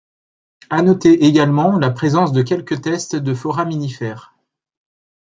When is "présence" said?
1.91-2.31